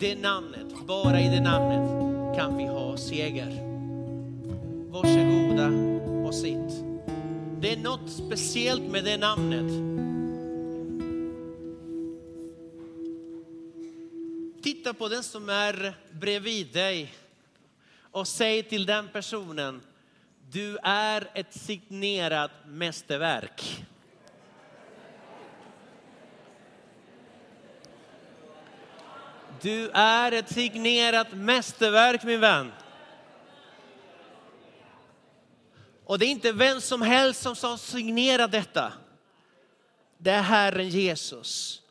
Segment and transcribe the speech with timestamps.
[0.00, 3.50] det namnet, bara i det namnet kan vi ha seger.
[4.90, 5.68] Varsågoda
[6.26, 6.84] och sitt.
[7.60, 9.70] Det är något speciellt med det namnet.
[14.62, 17.14] Titta på den som är bredvid dig
[18.10, 19.80] och säg till den personen,
[20.50, 23.84] du är ett signerat mästerverk.
[29.62, 32.72] Du är ett signerat mästerverk min vän.
[36.04, 38.92] Och det är inte vem som helst som ska signera detta.
[40.18, 41.82] Det är Herren Jesus.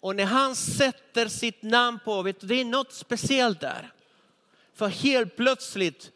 [0.00, 3.92] Och när han sätter sitt namn på, vet du, det är något speciellt där.
[4.74, 6.10] För helt plötsligt,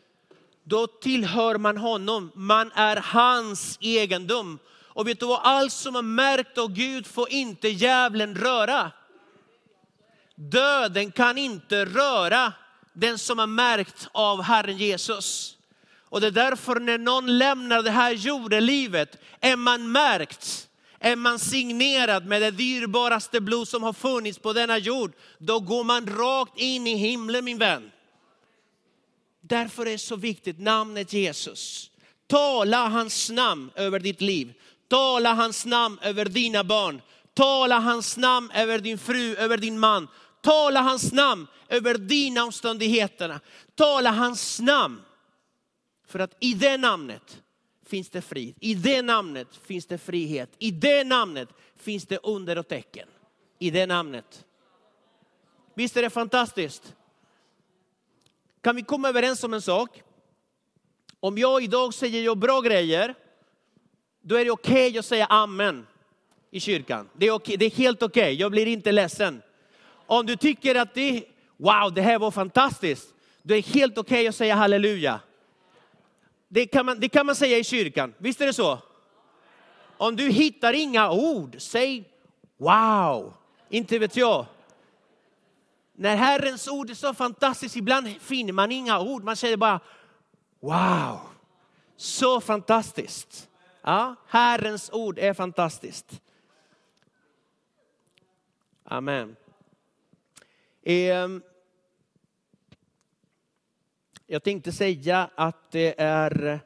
[0.64, 2.30] då tillhör man honom.
[2.34, 4.58] Man är hans egendom.
[4.78, 8.92] Och vet du vad, allt som är märkt av Gud får inte djävulen röra.
[10.40, 12.52] Döden kan inte röra
[12.92, 15.56] den som är märkt av Herren Jesus.
[16.02, 21.38] Och det är därför när någon lämnar det här jordelivet är man märkt, är man
[21.38, 25.12] signerad med det dyrbaraste blod som har funnits på denna jord.
[25.38, 27.90] Då går man rakt in i himlen min vän.
[29.40, 31.90] Därför är det så viktigt, namnet Jesus.
[32.26, 34.52] Tala hans namn över ditt liv.
[34.88, 37.00] Tala hans namn över dina barn.
[37.34, 40.08] Tala hans namn över din fru, över din man.
[40.40, 43.40] Tala hans namn över dina omständigheter.
[43.74, 45.02] Tala hans namn.
[46.06, 47.42] För att i det namnet
[47.86, 48.54] finns det frid.
[48.60, 50.50] I det namnet finns det frihet.
[50.58, 53.08] I det namnet finns det under och tecken.
[53.58, 54.44] I det namnet.
[55.74, 56.94] Visst är det fantastiskt?
[58.60, 60.02] Kan vi komma överens om en sak?
[61.20, 63.14] Om jag idag säger jag bra grejer,
[64.22, 65.86] då är det okej okay att säga amen
[66.50, 67.08] i kyrkan.
[67.16, 68.34] Det är, okay, det är helt okej, okay.
[68.34, 69.42] jag blir inte ledsen.
[70.10, 71.24] Om du tycker att det,
[71.56, 75.20] wow, det här var fantastiskt, då är det helt okej okay att säga halleluja.
[76.48, 78.78] Det kan, man, det kan man säga i kyrkan, visst är det så?
[79.96, 82.04] Om du hittar inga ord, säg
[82.56, 83.34] wow,
[83.68, 84.46] inte vet jag.
[85.92, 89.80] När Herrens ord är så fantastiskt, ibland finner man inga ord, man säger bara
[90.60, 91.20] wow,
[91.96, 93.48] så fantastiskt.
[93.82, 96.20] Ja, Herrens ord är fantastiskt.
[98.84, 99.36] Amen.
[100.90, 101.42] Ehm,
[104.26, 106.60] jag tänkte säga att det är,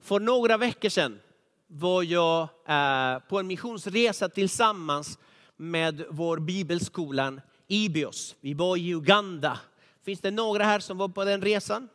[0.00, 1.20] för några veckor sedan
[1.66, 5.18] var jag eh, på en missionsresa tillsammans
[5.56, 8.36] med vår bibelskolan Ibios.
[8.40, 9.60] Vi var i Uganda.
[10.02, 11.88] Finns det några här som var på den resan?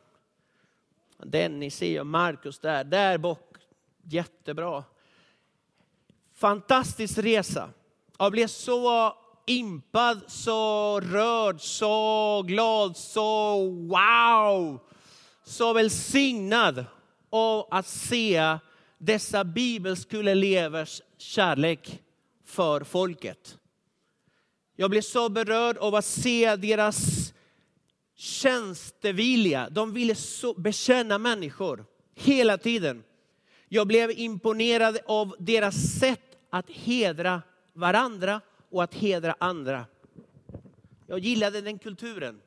[1.17, 3.57] Dennis ser jag, Markus där, där bak.
[4.03, 4.83] Jättebra.
[6.33, 7.69] Fantastisk resa.
[8.17, 9.13] Jag blev så
[9.49, 14.79] impad, så rörd, så glad, så wow!
[15.43, 16.85] Så välsignad
[17.29, 18.57] av att se
[18.97, 22.01] dessa bibelskoleelevers kärlek
[22.45, 23.57] för folket.
[24.75, 27.33] Jag blev så berörd av att se deras
[28.15, 29.69] tjänstevilja.
[29.69, 33.03] De ville så bekänna människor hela tiden.
[33.69, 37.41] Jag blev imponerad av deras sätt att hedra
[37.73, 39.85] varandra och att hedra andra.
[41.07, 42.41] Jag gillade den kulturen.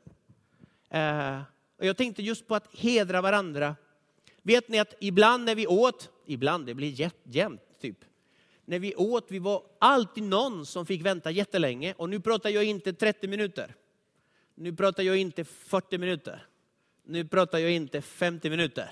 [0.90, 1.40] Eh,
[1.78, 3.76] och jag tänkte just på att hedra varandra.
[4.42, 8.04] Vet ni att ibland när vi åt, ibland det blir jämt typ.
[8.64, 11.94] När vi åt, vi var alltid någon som fick vänta jättelänge.
[11.96, 13.74] Och nu pratar jag inte 30 minuter.
[14.54, 16.46] Nu pratar jag inte 40 minuter.
[17.04, 18.90] Nu pratar jag inte 50 minuter.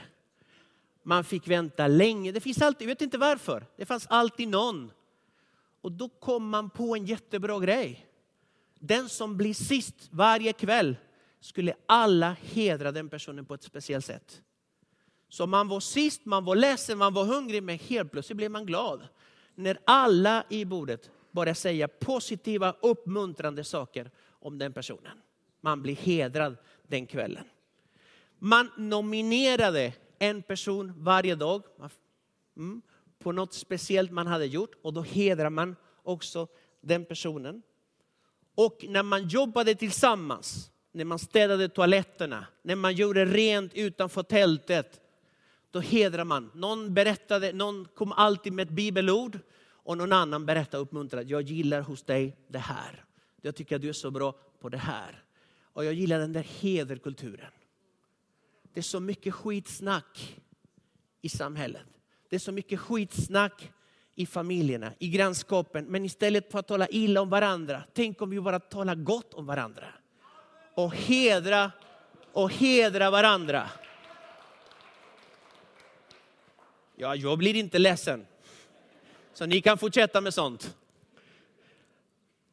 [1.03, 2.33] Man fick vänta länge.
[2.33, 3.67] Det finns alltid, jag vet inte varför.
[3.77, 4.91] Det fanns alltid någon
[5.81, 8.07] och då kom man på en jättebra grej.
[8.79, 10.97] Den som blir sist varje kväll
[11.41, 14.43] skulle alla hedra den personen på ett speciellt sätt.
[15.29, 18.67] Så man var sist, man var ledsen, man var hungrig, men helt plötsligt blev man
[18.67, 19.09] glad.
[19.55, 25.19] När alla i bordet började säga positiva, uppmuntrande saker om den personen.
[25.61, 26.56] Man blir hedrad
[26.88, 27.44] den kvällen.
[28.38, 31.62] Man nominerade en person varje dag.
[32.56, 32.83] Mm
[33.20, 36.49] på något speciellt man hade gjort och då hedrar man också
[36.81, 37.62] den personen.
[38.55, 45.00] Och när man jobbade tillsammans, när man städade toaletterna, när man gjorde rent utanför tältet,
[45.70, 46.50] då hedrar man.
[46.55, 51.81] Någon berättade, någon kom alltid med ett bibelord och någon annan berättade uppmuntrande, jag gillar
[51.81, 53.05] hos dig det här.
[53.43, 55.25] Jag tycker att du är så bra på det här.
[55.73, 57.52] Och jag gillar den där hederkulturen.
[58.73, 60.40] Det är så mycket skitsnack
[61.20, 62.00] i samhället.
[62.31, 63.73] Det är så mycket skitsnack
[64.15, 65.85] i familjerna, i grannskapen.
[65.85, 69.47] Men istället för att tala illa om varandra, tänk om vi bara talar gott om
[69.47, 69.85] varandra.
[70.75, 71.73] och hedra
[72.32, 73.71] och hedra varandra.
[76.97, 78.27] Ja, jag blir inte ledsen.
[79.33, 80.76] Så ni kan fortsätta med sånt.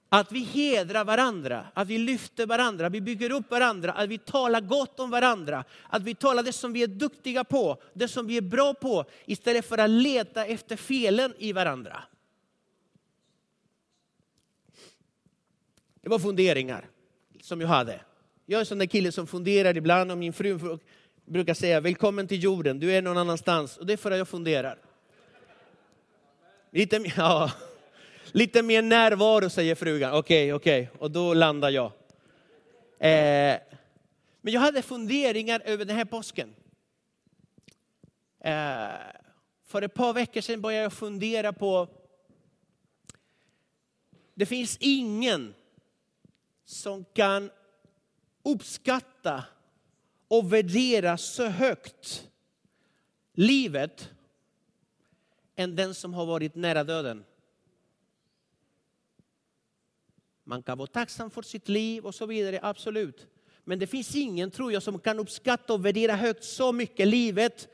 [0.10, 4.62] Att vi hedrar varandra, att vi lyfter varandra, vi bygger upp varandra, att vi talar
[4.62, 5.64] gott om varandra.
[5.90, 9.06] Att vi talar det som vi är duktiga på, det som vi är bra på,
[9.26, 12.04] istället för att leta efter felen i varandra.
[16.02, 16.90] Det var funderingar
[17.42, 18.02] som jag hade.
[18.46, 20.80] Jag är en sån där kille som funderar ibland och min fru
[21.28, 23.78] brukar säga välkommen till jorden, du är någon annanstans.
[23.78, 24.80] Och det är för att jag funderar.
[26.72, 27.52] Lite, ja,
[28.32, 30.14] lite mer närvaro säger frugan.
[30.14, 31.00] Okej, okay, okej, okay.
[31.02, 31.92] och då landar jag.
[33.00, 33.60] Eh,
[34.42, 36.56] men jag hade funderingar över den här påsken.
[38.40, 38.90] Eh,
[39.66, 41.88] för ett par veckor sedan började jag fundera på,
[44.34, 45.54] det finns ingen
[46.66, 47.52] som kan
[48.44, 49.44] uppskatta
[50.28, 52.28] och värdera så högt
[53.34, 54.10] livet
[55.56, 57.24] än den som har varit nära döden.
[60.48, 63.28] Man kan vara tacksam för sitt liv och så vidare, absolut.
[63.64, 67.68] Men det finns ingen, tror jag, som kan uppskatta och värdera högt så mycket livet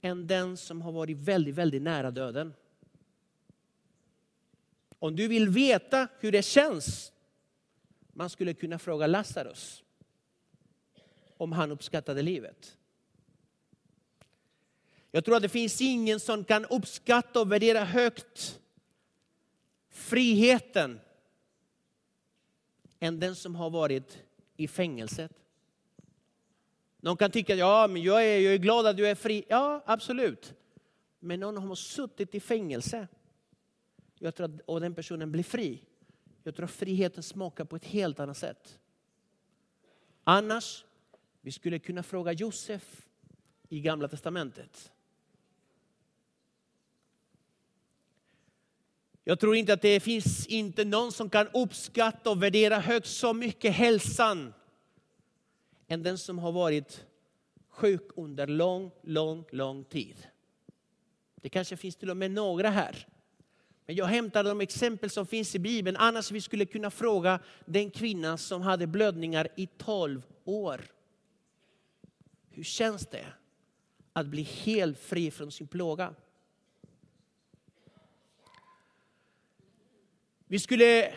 [0.00, 2.54] än den som har varit väldigt, väldigt nära döden.
[4.98, 7.12] Om du vill veta hur det känns,
[8.12, 9.82] man skulle kunna fråga Lazarus
[11.36, 12.76] om han uppskattade livet.
[15.10, 18.60] Jag tror att det finns ingen som kan uppskatta och värdera högt
[19.90, 21.00] friheten
[23.04, 24.18] än den som har varit
[24.56, 25.32] i fängelset.
[27.00, 29.44] Någon kan tycka, ja men jag är, jag är glad att du är fri.
[29.48, 30.54] Ja, absolut.
[31.18, 33.08] Men någon har suttit i fängelse
[34.24, 35.82] jag tror att, och den personen blir fri.
[36.42, 38.78] Jag tror att friheten smakar på ett helt annat sätt.
[40.24, 40.84] Annars,
[41.40, 43.08] vi skulle kunna fråga Josef
[43.68, 44.92] i Gamla Testamentet.
[49.24, 53.32] Jag tror inte att det finns inte någon som kan uppskatta och värdera högt så
[53.32, 54.54] mycket hälsan
[55.88, 57.04] än den som har varit
[57.68, 60.26] sjuk under lång, lång, lång tid.
[61.42, 63.06] Det kanske finns till och med några här.
[63.86, 65.96] Men jag hämtar de exempel som finns i Bibeln.
[65.96, 70.80] Annars vi skulle kunna fråga den kvinna som hade blödningar i 12 år.
[72.50, 73.26] Hur känns det
[74.12, 76.14] att bli helt fri från sin plåga?
[80.46, 81.14] Vi skulle,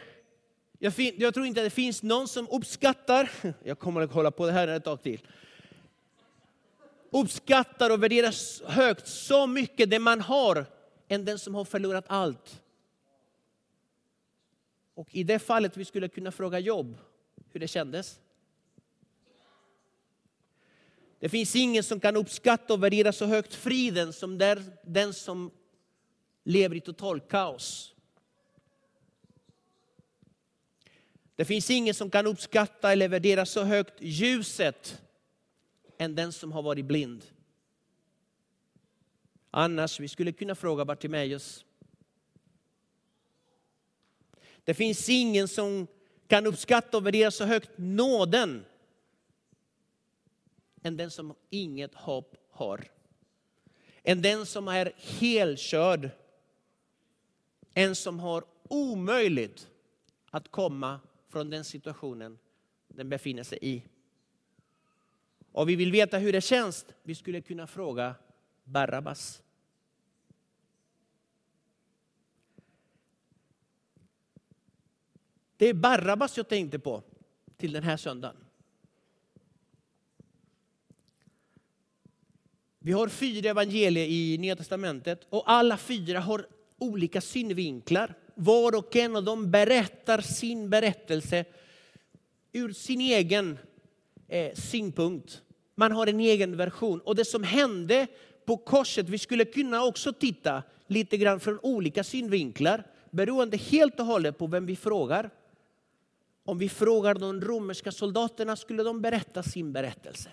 [0.79, 3.31] jag, jag, tror inte att det finns någon som uppskattar,
[3.63, 5.27] jag kommer att hålla på det här ett tag till,
[7.09, 8.33] uppskattar och värderar
[8.69, 10.65] högt så mycket det man har
[11.07, 12.61] än den som har förlorat allt.
[14.93, 16.97] Och i det fallet vi skulle kunna fråga Jobb
[17.51, 18.19] hur det kändes.
[21.19, 24.37] Det finns ingen som kan uppskatta och värdera så högt friden som
[24.83, 25.51] den som
[26.43, 27.95] lever i total kaos.
[31.37, 35.01] Det finns ingen som kan uppskatta eller värdera så högt ljuset
[35.97, 37.25] än den som har varit blind.
[39.51, 41.65] Annars, vi skulle kunna fråga Bartimeus.
[44.63, 45.87] Det finns ingen som
[46.27, 48.65] kan uppskatta och värdera så högt nåden
[50.83, 52.91] än den som inget hopp har.
[54.03, 56.09] Än den som är helkörd.
[57.73, 59.67] En som har omöjligt
[60.29, 60.99] att komma
[61.37, 62.39] från den situationen
[62.87, 63.83] den befinner sig i.
[65.51, 66.85] Och vi vill veta hur det känns.
[67.03, 68.15] Vi skulle kunna fråga
[68.63, 69.43] Barabbas.
[75.57, 77.03] Det är Barabbas jag tänkte på
[77.57, 78.37] till den här söndagen.
[82.79, 88.15] Vi har fyra evangelier i Nya Testamentet och alla fyra har olika synvinklar.
[88.39, 91.45] Var och en av dem berättar sin berättelse
[92.51, 93.57] ur sin egen
[94.27, 95.41] eh, synpunkt.
[95.75, 96.99] Man har en egen version.
[96.99, 98.07] Och det som hände
[98.45, 104.05] på korset, vi skulle kunna också titta lite grann från olika synvinklar beroende helt och
[104.05, 105.29] hållet på vem vi frågar.
[106.45, 110.29] Om vi frågar de romerska soldaterna skulle de berätta sin berättelse.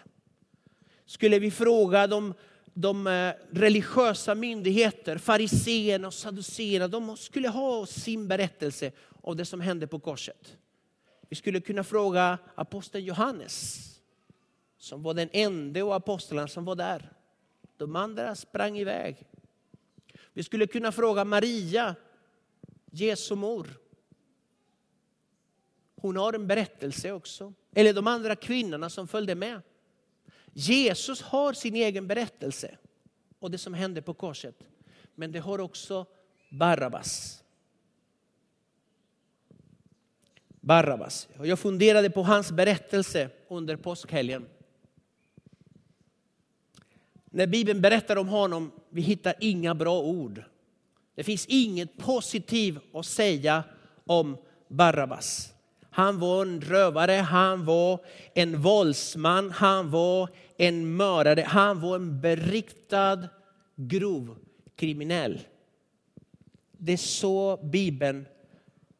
[1.06, 2.34] Skulle vi fråga de,
[2.74, 9.60] de eh, religiösa myndigheter, fariseerna och saduceerna, de skulle ha sin berättelse av det som
[9.60, 10.56] hände på korset.
[11.28, 13.80] Vi skulle kunna fråga aposteln Johannes,
[14.78, 17.12] som var den enda av apostlarna som var där.
[17.76, 19.26] De andra sprang iväg.
[20.32, 21.94] Vi skulle kunna fråga Maria,
[22.90, 23.66] Jesu mor.
[25.96, 27.52] Hon har en berättelse också.
[27.74, 29.60] eller de andra kvinnorna som följde med.
[30.54, 32.78] Jesus har sin egen berättelse
[33.38, 34.54] och det som hände på korset.
[35.14, 36.06] Men det har också
[36.50, 37.42] Barabbas.
[40.60, 41.28] Barabbas.
[41.42, 44.46] Jag funderade på hans berättelse under påskhelgen.
[47.24, 50.42] När Bibeln berättar om honom, vi hittar inga bra ord.
[51.14, 53.64] Det finns inget positivt att säga
[54.06, 54.36] om
[54.68, 55.54] Barabbas.
[55.90, 62.20] Han var en rövare, han var en våldsman, han var en mördare, han var en
[62.20, 63.28] beriktad
[63.76, 64.36] grov
[64.76, 65.40] kriminell.
[66.72, 68.26] Det är så Bibeln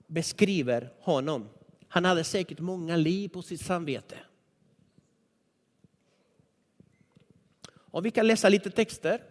[0.07, 1.49] beskriver honom.
[1.89, 4.17] Han hade säkert många liv på sitt samvete.
[7.67, 9.23] Och vi kan läsa lite texter.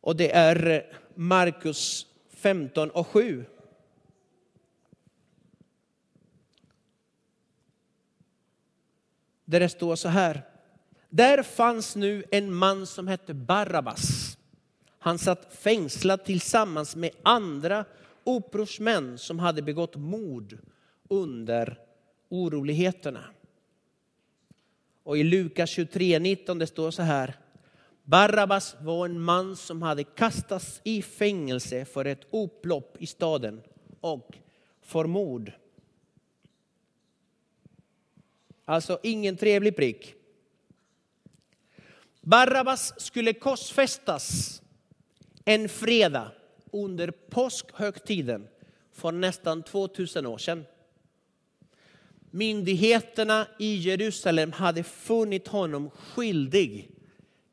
[0.00, 3.44] Och det är Markus 15 och 7.
[9.44, 10.42] Där det står så här.
[11.08, 14.38] Där fanns nu en man som hette Barabbas.
[14.98, 17.84] Han satt fängslad tillsammans med andra
[18.24, 20.58] upprorsmän som hade begått mord
[21.08, 21.78] under
[22.28, 23.24] oroligheterna.
[25.02, 27.34] Och i Lukas 23.19 det står så här.
[28.02, 33.62] Barabbas var en man som hade kastats i fängelse för ett upplopp i staden
[34.00, 34.38] och
[34.82, 35.52] för mord.
[38.64, 40.14] Alltså ingen trevlig prick.
[42.20, 44.62] Barabbas skulle korsfästas
[45.44, 46.30] en fredag
[46.70, 48.48] under påskhögtiden
[48.92, 50.64] för nästan 2000 år sedan.
[52.30, 56.90] Myndigheterna i Jerusalem hade funnit honom skyldig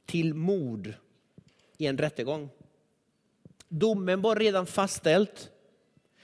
[0.05, 0.93] till mord
[1.77, 2.49] i en rättegång.
[3.67, 5.29] Domen var redan fastställd.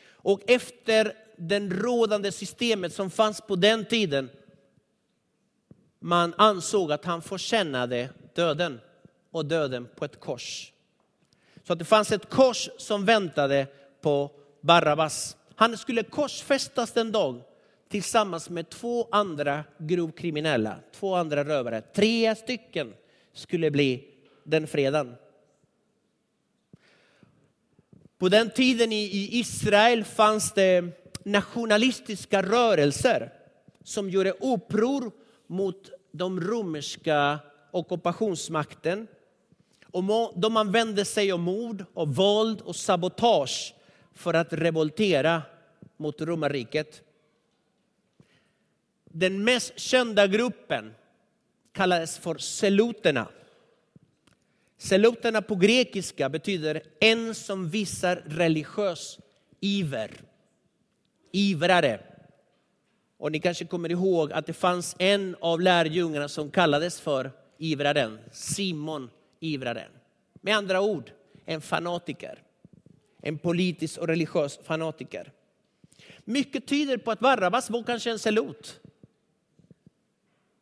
[0.10, 4.29] Och efter det rådande systemet som fanns på den tiden
[6.08, 8.80] man ansåg att han förtjänade döden
[9.32, 10.72] och döden på ett kors.
[11.64, 13.68] Så att det fanns ett kors som väntade
[14.02, 15.38] på Barabbas.
[15.56, 17.42] Han skulle korsfästas den dag
[17.90, 21.82] tillsammans med två andra grovkriminella, två andra rövare.
[21.82, 22.94] Tre stycken
[23.34, 24.08] skulle bli
[24.44, 25.16] den fredagen.
[28.18, 30.86] På den tiden i Israel fanns det
[31.24, 33.34] nationalistiska rörelser
[33.84, 35.12] som gjorde uppror
[35.48, 37.40] mot de romerska
[37.72, 39.08] ockupationsmakten.
[39.92, 43.76] Och de använde sig av mord, och våld och sabotage
[44.14, 45.42] för att revoltera
[45.98, 47.02] mot romarriket.
[49.06, 50.94] Den mest kända gruppen
[51.72, 53.28] kallades för seloterna.
[54.78, 59.20] Seloterna på grekiska betyder en som visar religiös
[59.60, 60.12] iver.
[61.32, 62.07] Ivrare.
[63.18, 68.20] Och ni kanske kommer ihåg att det fanns en av lärjungarna som kallades för ivraren,
[68.32, 69.10] Simon
[69.40, 69.92] ivraren.
[70.34, 71.12] Med andra ord,
[71.46, 72.44] en fanatiker.
[73.22, 75.32] En politisk och religiös fanatiker.
[76.24, 78.80] Mycket tyder på att Barabbas var kanske en selot.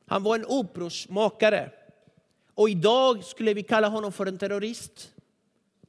[0.05, 1.71] Han var en upprorsmakare.
[2.53, 5.11] Och idag skulle vi kalla honom för en terrorist.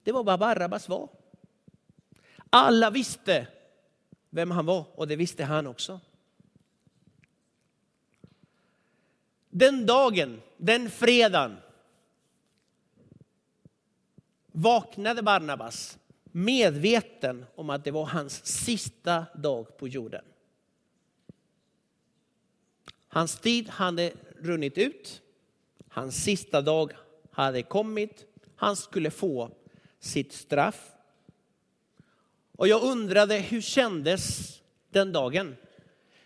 [0.02, 1.08] Det var vad Barabbas var.
[2.50, 3.46] Alla visste
[4.30, 6.00] vem han var och det visste han också.
[9.58, 11.56] Den dagen, den fredagen,
[14.52, 20.24] vaknade Barnabas medveten om att det var hans sista dag på jorden.
[23.08, 25.22] Hans tid hade runnit ut.
[25.88, 26.92] Hans sista dag
[27.30, 28.24] hade kommit.
[28.56, 29.50] Han skulle få
[30.00, 30.90] sitt straff.
[32.56, 34.52] Och jag undrade hur kändes
[34.90, 35.56] den dagen?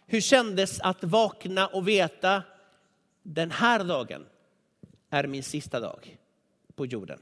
[0.07, 2.43] Hur kändes att vakna och veta
[3.35, 4.27] den här dagen
[5.11, 6.19] är min sista dag
[6.75, 7.21] på jorden?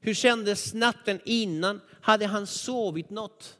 [0.00, 1.80] Hur kändes natten innan?
[2.00, 3.58] Hade han sovit något?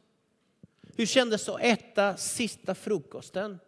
[0.95, 3.59] Hur kändes det att äta sista frukosten?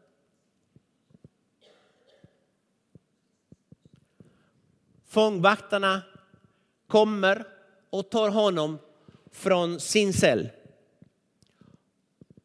[5.05, 6.01] Fångvaktarna
[6.87, 7.47] kommer
[7.89, 8.79] och tar honom
[9.31, 10.49] från sin cell.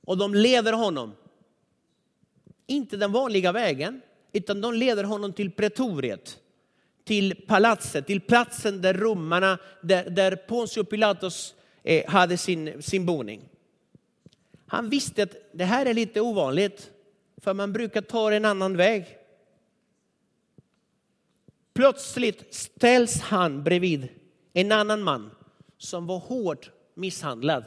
[0.01, 1.13] Och de leder honom,
[2.67, 4.01] inte den vanliga vägen,
[4.33, 6.39] utan de leder honom till pretoriet,
[7.05, 13.49] till palatset, till platsen där romarna, där, där Pontius Pilatus eh, hade sin, sin boning.
[14.67, 16.91] Han visste att det här är lite ovanligt,
[17.37, 19.19] för man brukar ta en annan väg.
[21.75, 24.09] Plötsligt ställs han bredvid
[24.53, 25.31] en annan man
[25.79, 27.65] som var hårt misshandlad.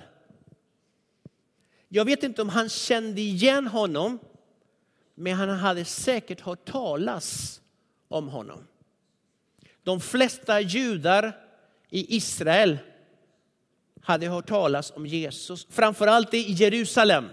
[1.87, 4.19] Jag vet inte om han kände igen honom
[5.15, 7.61] men han hade säkert hört talas
[8.07, 8.67] om honom.
[9.83, 11.37] De flesta judar
[11.89, 12.77] i Israel
[14.01, 17.29] hade hört talas om Jesus, framförallt i Jerusalem.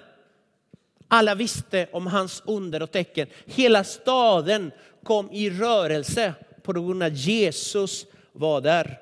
[1.08, 3.28] Alla visste om hans under och tecken.
[3.46, 4.72] Hela staden
[5.02, 9.00] kom i rörelse på grund av att Jesus var där.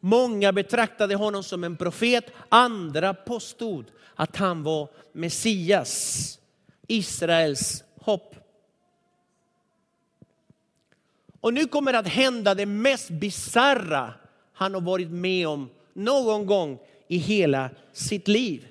[0.00, 3.84] Många betraktade honom som en profet, andra påstod
[4.14, 6.38] att han var Messias,
[6.86, 8.34] Israels hopp.
[11.40, 14.14] Och nu kommer det att hända det mest bizarra
[14.52, 16.78] han har varit med om någon gång
[17.08, 18.66] i hela sitt liv.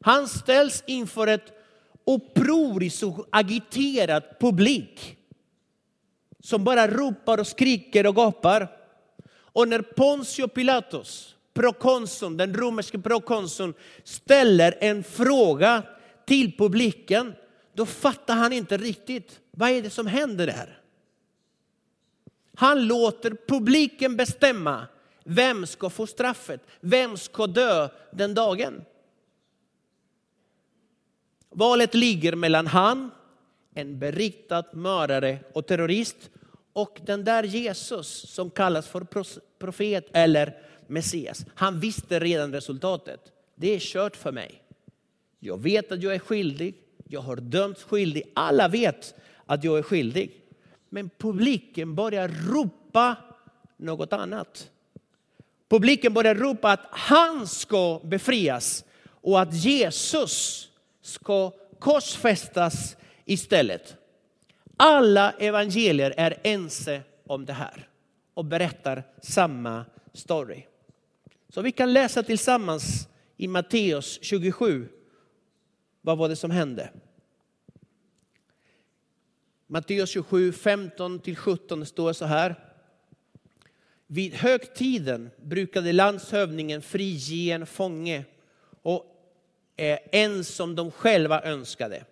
[0.00, 1.52] Han ställs inför ett
[2.06, 5.16] upproriskt och agiterat publik
[6.40, 8.68] som bara ropar och skriker och gapar.
[9.30, 15.82] Och när Pontius Pilatus, prokonsuln, den romerske prokonsuln, ställer en fråga
[16.28, 17.34] till publiken,
[17.74, 20.80] då fattar han inte riktigt vad är det som händer där.
[22.54, 24.86] Han låter publiken bestämma
[25.24, 28.84] vem ska få straffet, vem ska dö den dagen.
[31.50, 33.10] Valet ligger mellan han,
[33.74, 36.30] en beriktad mördare och terrorist
[36.72, 39.06] och den där Jesus som kallas för
[39.58, 41.46] profet eller Messias.
[41.54, 43.32] Han visste redan resultatet.
[43.54, 44.62] Det är kört för mig.
[45.38, 46.74] Jag vet att jag är skyldig.
[47.08, 48.22] Jag har dömts skyldig.
[48.34, 49.14] Alla vet
[49.46, 50.42] att jag är skyldig.
[50.88, 53.16] Men publiken börjar ropa
[53.76, 54.70] något annat.
[55.68, 60.68] Publiken börjar ropa att han ska befrias och att Jesus
[61.02, 63.96] ska korsfästas istället.
[64.76, 67.88] Alla evangelier är ense om det här
[68.34, 70.62] och berättar samma story.
[71.48, 74.88] Så vi kan läsa tillsammans i Matteus 27.
[76.00, 76.90] Vad var det som hände?
[79.66, 82.54] Matteus 27, 15 17 står så här.
[84.06, 88.24] Vid högtiden brukade landshövdingen frige en fånge
[88.82, 89.06] och
[89.76, 92.04] eh, en som de själva önskade.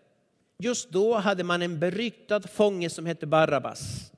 [0.58, 4.12] Just då hade man en beryktad fånge som hette Barabbas.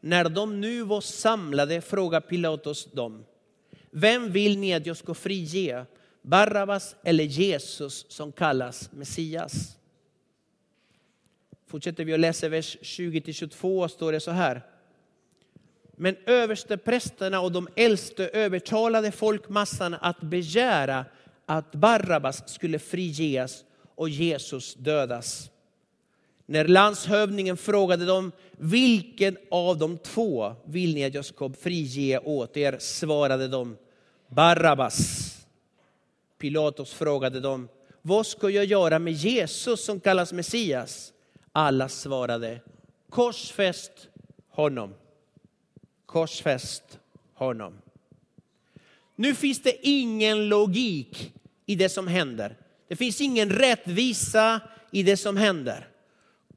[0.00, 3.24] När de nu var samlade frågade Pilatus dem.
[3.90, 5.86] Vem vill ni att jag ska frige?
[6.22, 9.76] Barabbas eller Jesus som kallas Messias?
[11.66, 14.62] Fortsätter vi att läsa vers 20-22 står det så här.
[15.96, 21.04] Men översteprästerna och de äldste övertalade folkmassan att begära
[21.46, 25.50] att Barabbas skulle friges och Jesus dödas.
[26.46, 32.56] När landshövdingen frågade dem, vilken av de två vill ni att jag ska frige åt
[32.56, 32.76] er?
[32.80, 33.76] svarade de,
[34.28, 35.21] Barabbas.
[36.42, 37.68] Pilatus frågade dem,
[38.02, 41.12] vad ska jag göra med Jesus som kallas Messias?
[41.52, 42.60] Alla svarade,
[43.10, 43.92] korsfäst
[44.48, 44.94] honom.
[46.06, 46.98] Korsfäst
[47.34, 47.72] honom.
[49.16, 51.32] Nu finns det ingen logik
[51.66, 52.56] i det som händer.
[52.88, 55.88] Det finns ingen rättvisa i det som händer.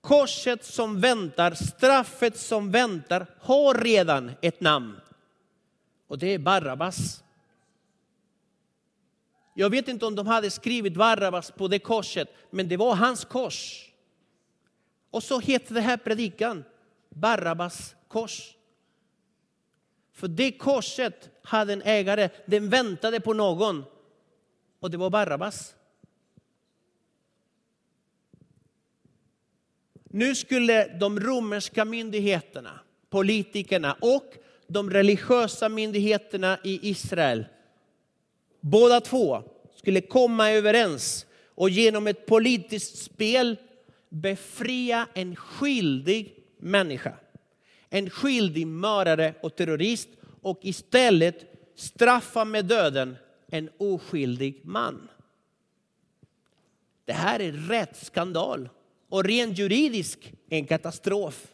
[0.01, 4.95] Korset som väntar, straffet som väntar har redan ett namn.
[6.07, 7.24] Och det är Barabbas.
[9.57, 13.25] Jag vet inte om de hade skrivit Barabbas på det korset, men det var hans
[13.25, 13.89] kors.
[15.11, 16.63] Och så heter det här predikan
[17.09, 18.55] Barabbas kors.
[20.13, 23.83] För det korset hade en ägare, den väntade på någon
[24.79, 25.75] och det var Barabbas.
[30.03, 34.33] Nu skulle de romerska myndigheterna, politikerna och
[34.67, 37.45] de religiösa myndigheterna i Israel,
[38.65, 39.43] båda två
[39.75, 41.25] skulle komma överens
[41.55, 43.57] och genom ett politiskt spel
[44.09, 47.13] befria en skyldig människa.
[47.89, 50.09] En skyldig mördare och terrorist
[50.41, 53.15] och istället straffa med döden
[53.47, 55.09] en oskyldig man.
[57.05, 58.69] Det här är rätt skandal
[59.09, 61.47] och rent juridisk en katastrof.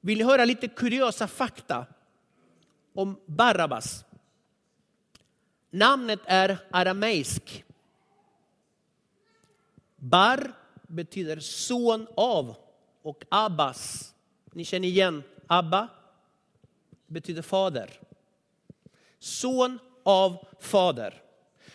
[0.00, 1.86] Vill ni höra lite kuriosa fakta
[2.98, 4.04] om Barabbas?
[5.70, 7.64] Namnet är arameisk.
[9.96, 12.54] Bar betyder son av
[13.02, 14.14] och Abbas,
[14.52, 15.88] ni känner igen Abba,
[17.06, 17.90] betyder fader.
[19.18, 21.22] Son av fader.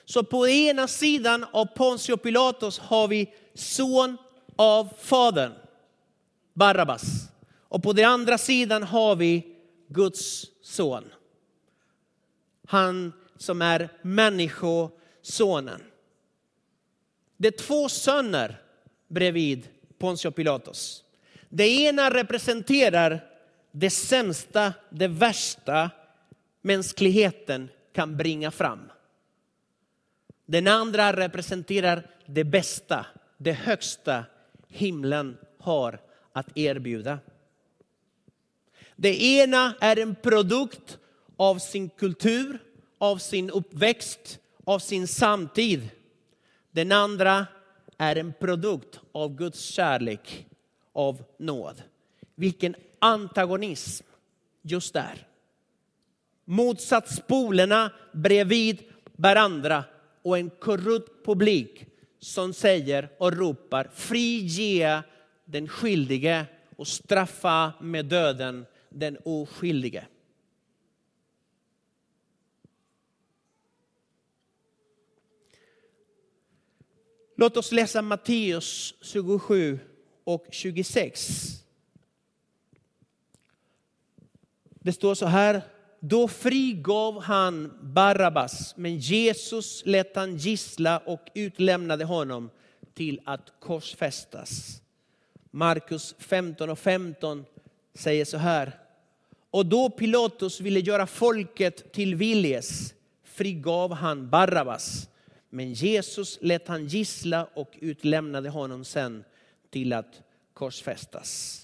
[0.06, 4.18] Så på ena sidan av Pontius Pilatus har vi son
[4.56, 5.54] av fadern,
[6.54, 7.04] Barabbas.
[7.68, 9.53] Och på den andra sidan har vi
[9.94, 11.04] Guds son.
[12.68, 15.82] Han som är människosonen.
[17.38, 18.62] Det är två söner
[19.08, 21.04] bredvid Pontius Pilatus.
[21.50, 23.30] Det ena representerar
[23.72, 25.90] det sämsta, det värsta
[26.62, 28.92] mänskligheten kan bringa fram.
[30.46, 33.06] Den andra representerar det bästa,
[33.38, 34.26] det högsta
[34.68, 36.00] himlen har
[36.34, 37.20] att erbjuda.
[38.96, 40.98] Det ena är en produkt
[41.38, 42.60] av sin kultur,
[42.98, 45.90] av sin uppväxt, av sin samtid.
[46.72, 47.48] Den andra
[47.98, 50.48] är en produkt av Guds kärlek,
[50.94, 51.82] av nåd.
[52.36, 54.06] Vilken antagonism
[54.62, 55.28] just där.
[56.46, 58.84] Motsatspolerna bredvid
[59.16, 59.84] varandra
[60.22, 61.86] och en korrupt publik
[62.20, 65.04] som säger och ropar frige
[65.46, 70.08] den skyldige och straffa med döden den oskyldige.
[77.36, 79.80] Låt oss läsa Matteus 27
[80.24, 81.64] och 26.
[84.74, 85.62] Det står så här.
[86.00, 92.50] Då frigav han Barabbas, men Jesus lät han gissla och utlämnade honom
[92.94, 94.82] till att korsfästas.
[95.52, 97.46] Markus 15 och 15
[97.94, 98.83] säger så här.
[99.54, 105.10] Och då Pilatus ville göra folket till viljes frigav han Barabbas
[105.50, 109.24] men Jesus lät han gissla och utlämnade honom sen
[109.70, 110.22] till att
[110.54, 111.60] korsfästas.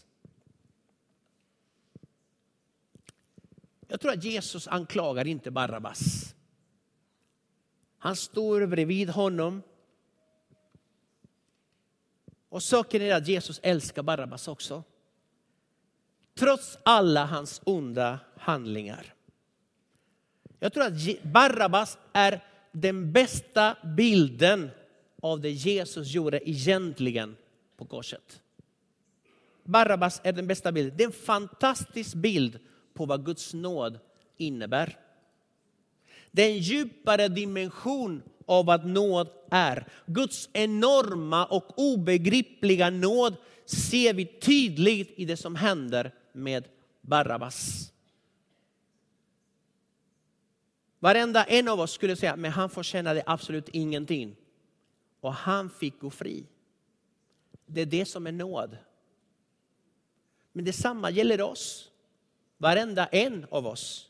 [3.88, 6.36] Jag tror att Jesus anklagar inte Barabbas.
[7.98, 9.62] Han står bredvid honom.
[12.50, 14.84] Och saken är att Jesus älskar Barabbas också.
[16.40, 19.14] Trots alla hans onda handlingar.
[20.60, 24.70] Jag tror att Barabbas är den bästa bilden
[25.22, 27.36] av det Jesus gjorde egentligen
[27.78, 28.42] på korset.
[29.64, 30.98] Barabbas är den bästa bilden.
[30.98, 32.60] Det är en fantastisk bild
[32.94, 34.00] på vad Guds nåd
[34.38, 34.98] innebär.
[36.32, 39.88] Det är en djupare dimension av vad nåd är.
[40.06, 46.68] Guds enorma och obegripliga nåd ser vi tydligt i det som händer med
[47.02, 47.92] Barabbas.
[51.00, 54.36] Varenda en av oss skulle säga, men han förtjänade absolut ingenting.
[55.20, 56.46] Och han fick gå fri.
[57.66, 58.78] Det är det som är nåd.
[60.52, 61.92] Men detsamma gäller oss.
[62.58, 64.10] Varenda en av oss.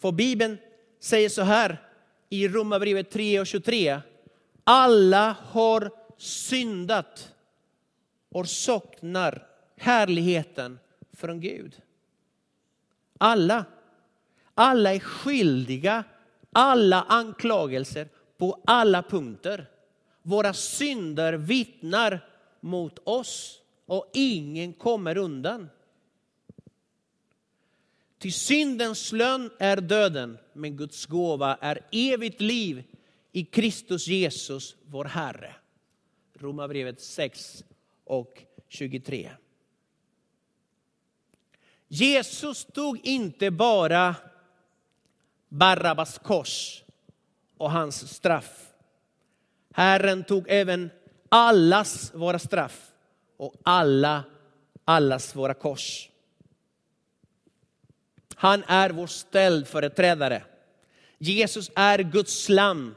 [0.00, 0.58] För Bibeln
[1.00, 1.88] säger så här
[2.28, 4.00] i Romarbrevet 3 och 23.
[4.64, 7.34] Alla har syndat
[8.28, 10.78] och saknar härligheten
[11.18, 11.82] från Gud.
[13.18, 13.64] Alla.
[14.54, 16.04] Alla är skyldiga
[16.52, 19.70] alla anklagelser på alla punkter.
[20.22, 22.28] Våra synder vittnar
[22.60, 25.68] mot oss och ingen kommer undan.
[28.18, 32.84] Till syndens lön är döden, men Guds gåva är evigt liv
[33.32, 35.54] i Kristus Jesus, vår Herre.
[36.34, 37.64] Romarbrevet 6
[38.04, 39.30] och 23.
[41.88, 44.14] Jesus tog inte bara
[45.48, 46.82] Barabbas kors
[47.56, 48.66] och hans straff.
[49.74, 50.90] Herren tog även
[51.28, 52.90] allas våra straff
[53.36, 54.24] och alla,
[54.84, 56.10] allas våra kors.
[58.34, 60.42] Han är vår ställföreträdare.
[61.18, 62.94] Jesus är Guds lam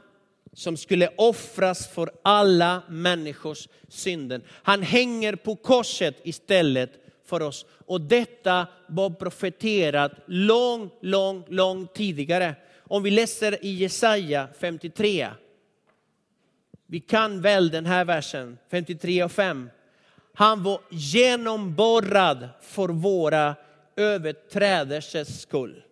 [0.52, 4.42] som skulle offras för alla människors synden.
[4.48, 7.01] Han hänger på korset istället
[7.32, 7.66] för oss.
[7.86, 12.54] Och detta var profeterat långt, långt, långt tidigare.
[12.78, 15.28] Om vi läser i Jesaja 53.
[16.86, 19.70] Vi kan väl den här versen, 53 och 5.
[20.34, 23.56] Han var genomborrad för våra
[23.96, 25.82] överträdelsers skull.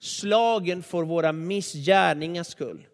[0.00, 2.86] Slagen för våra missgärningars skull.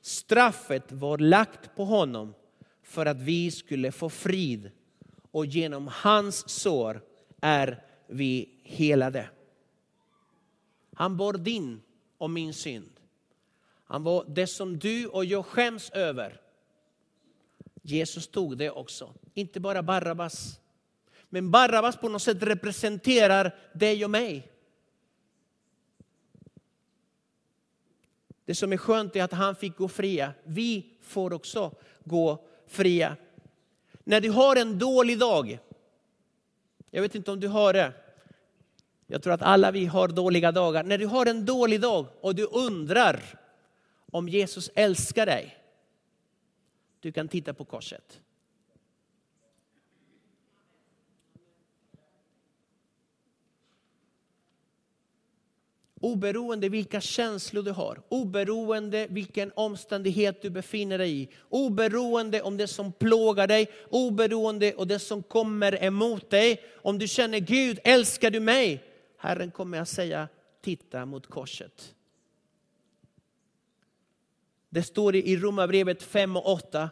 [0.00, 2.34] Straffet var lagt på honom
[2.82, 4.70] för att vi skulle få frid
[5.32, 7.00] och genom hans sår
[7.42, 9.28] är vi helade.
[10.94, 11.82] Han bar din
[12.18, 12.90] och min synd.
[13.84, 16.40] Han var det som du och jag skäms över.
[17.82, 19.14] Jesus tog det också.
[19.34, 20.60] Inte bara Barabbas.
[21.28, 24.52] Men Barabbas på något sätt representerar dig och mig.
[28.44, 30.32] Det som är skönt är att han fick gå fria.
[30.44, 31.74] Vi får också
[32.04, 33.16] gå fria.
[34.04, 35.58] När du har en dålig dag,
[36.94, 37.92] jag vet inte om du har det.
[39.06, 40.84] Jag tror att alla vi har dåliga dagar.
[40.84, 43.22] När du har en dålig dag och du undrar
[44.10, 45.56] om Jesus älskar dig.
[47.00, 48.20] Du kan titta på korset.
[56.02, 62.66] Oberoende vilka känslor du har, oberoende vilken omständighet du befinner dig i, oberoende om det
[62.66, 66.62] som plågar dig, oberoende om det som kommer emot dig.
[66.76, 68.84] Om du känner Gud, älskar du mig?
[69.18, 70.28] Herren kommer att säga,
[70.62, 71.94] titta mot korset.
[74.70, 76.90] Det står i Romarbrevet 5 och 8.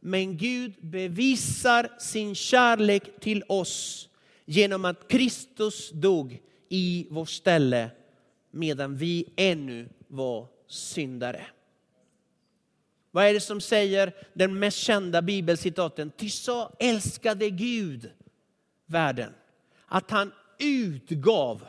[0.00, 4.08] Men Gud bevisar sin kärlek till oss
[4.44, 7.90] genom att Kristus dog i vårt ställe
[8.50, 11.46] medan vi ännu var syndare.
[13.10, 16.10] Vad är det som säger den mest kända bibelcitaten?
[16.10, 18.10] Ty så älskade Gud
[18.86, 19.34] världen
[19.86, 21.66] att han utgav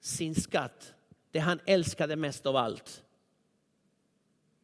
[0.00, 0.94] sin skatt,
[1.30, 3.02] det han älskade mest av allt.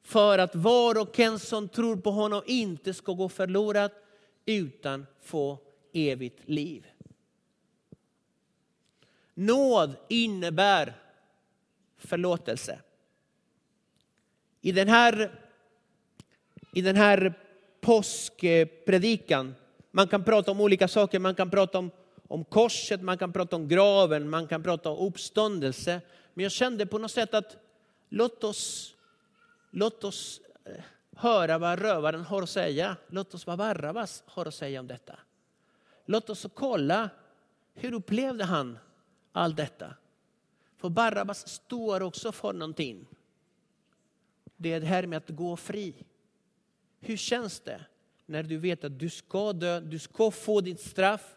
[0.02, 3.90] För att var och en som tror på honom inte ska gå förlorad
[4.46, 5.58] utan få
[5.92, 6.86] evigt liv.
[9.34, 10.94] Nåd innebär
[11.98, 12.78] förlåtelse.
[14.60, 15.30] I den här,
[16.72, 17.34] i den här
[17.80, 19.54] påskpredikan,
[19.90, 21.90] man kan prata om olika saker, man kan prata om,
[22.28, 26.00] om korset, man kan prata om graven, man kan prata om uppståndelse.
[26.34, 27.56] Men jag kände på något sätt att
[28.08, 28.94] låt oss,
[29.70, 30.72] låt oss eh,
[31.16, 32.96] höra vad rövaren har att säga.
[33.08, 35.18] Låt oss vad Barabbas har att säga om detta.
[36.06, 37.10] Låt oss kolla
[37.74, 38.78] hur upplevde han
[39.34, 39.94] allt detta.
[40.76, 43.06] För Barabbas står också för någonting.
[44.56, 45.94] Det är det här med att gå fri.
[47.00, 47.84] Hur känns det
[48.26, 51.34] när du vet att du ska dö, du ska få ditt straff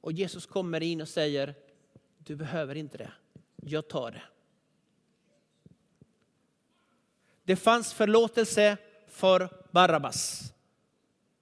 [0.00, 1.54] och Jesus kommer in och säger
[2.18, 3.12] du behöver inte det,
[3.56, 4.22] jag tar det.
[7.44, 8.76] Det fanns förlåtelse
[9.08, 10.52] för Barabbas.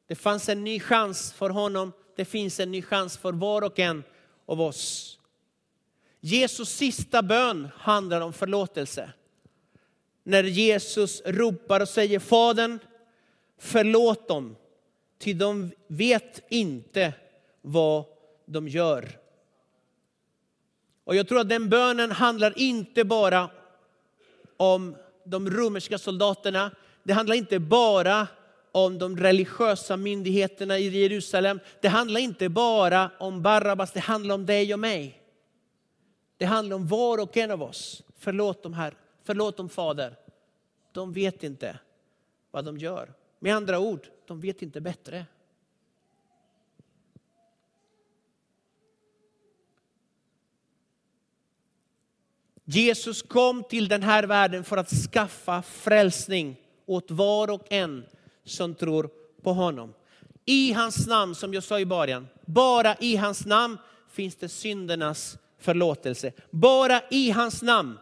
[0.07, 1.93] Det fanns en ny chans för honom.
[2.17, 4.05] Det finns en ny chans för var och en
[4.47, 5.18] av oss.
[6.21, 9.13] Jesus sista bön handlar om förlåtelse.
[10.23, 12.79] När Jesus ropar och säger Fadern,
[13.59, 14.57] förlåt dem,
[15.19, 17.13] ty de vet inte
[17.63, 18.05] vad
[18.47, 19.19] de gör.
[21.05, 23.51] Och jag tror att den bönen handlar inte bara
[24.57, 26.71] om de romerska soldaterna.
[27.03, 28.27] Det handlar inte bara
[28.73, 31.61] om de religiösa myndigheterna i Jerusalem.
[31.81, 35.18] Det handlar inte bara om Barabbas, det handlar om dig och mig.
[36.39, 38.03] Det handlar om var och en av oss.
[38.17, 38.95] Förlåt dem här.
[39.23, 40.17] Förlåt dem Fader.
[40.93, 41.79] De vet inte
[42.51, 43.15] vad de gör.
[43.39, 45.27] Med andra ord, de vet inte bättre.
[52.65, 58.05] Jesus kom till den här världen för att skaffa frälsning åt var och en
[58.45, 59.11] som tror
[59.43, 59.95] på honom.
[60.45, 63.79] I hans namn, som jag sa i början, bara i hans namn
[64.11, 66.33] finns det syndernas förlåtelse.
[66.51, 67.99] Bara i hans namn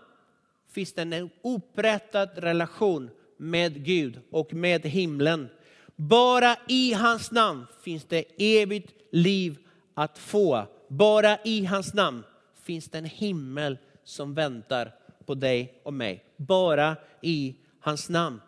[0.70, 5.48] finns det en upprättad relation med Gud och med himlen.
[5.96, 9.58] Bara i hans namn finns det evigt liv
[9.94, 10.66] att få.
[10.88, 12.22] Bara i hans namn
[12.62, 14.94] finns det en himmel som väntar
[15.26, 16.24] på dig och mig.
[16.36, 18.40] Bara i hans namn.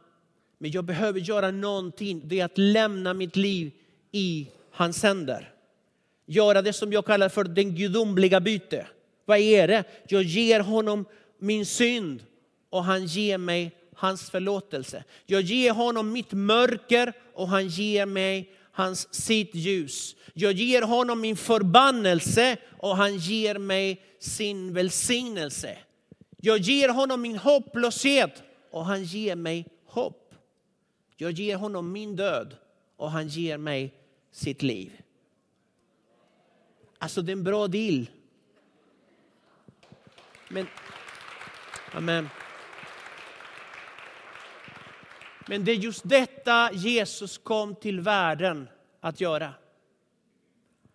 [0.59, 3.71] Men jag behöver göra någonting, det är att lämna mitt liv
[4.13, 5.53] i hans händer.
[6.27, 8.87] Göra det som jag kallar för den gudomliga byte.
[9.29, 9.85] Vad är det?
[10.09, 11.05] Jag ger honom
[11.39, 12.23] min synd
[12.71, 15.05] och han ger mig hans förlåtelse.
[15.27, 20.17] Jag ger honom mitt mörker och han ger mig hans sitt ljus.
[20.35, 25.79] Jag ger honom min förbannelse och han ger mig sin välsignelse.
[26.37, 30.35] Jag ger honom min hopplöshet och han ger mig hopp.
[31.17, 32.57] Jag ger honom min död
[32.97, 33.95] och han ger mig
[34.33, 34.93] sitt liv.
[36.99, 38.07] Alltså det är en bra deal.
[40.49, 40.67] Men,
[41.93, 42.29] amen.
[45.47, 48.69] Men det är just detta Jesus kom till världen
[49.01, 49.55] att göra.